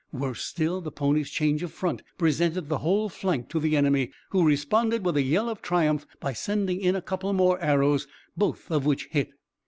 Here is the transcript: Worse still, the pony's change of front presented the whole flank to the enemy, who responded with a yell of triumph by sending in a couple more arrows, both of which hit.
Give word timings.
Worse 0.11 0.41
still, 0.43 0.81
the 0.81 0.89
pony's 0.91 1.29
change 1.29 1.61
of 1.61 1.71
front 1.71 2.01
presented 2.17 2.69
the 2.69 2.79
whole 2.79 3.07
flank 3.07 3.49
to 3.49 3.59
the 3.59 3.77
enemy, 3.77 4.11
who 4.31 4.43
responded 4.43 5.05
with 5.05 5.15
a 5.15 5.21
yell 5.21 5.47
of 5.47 5.61
triumph 5.61 6.07
by 6.19 6.33
sending 6.33 6.81
in 6.81 6.95
a 6.95 7.03
couple 7.03 7.31
more 7.33 7.61
arrows, 7.61 8.07
both 8.35 8.71
of 8.71 8.83
which 8.83 9.09
hit. 9.11 9.29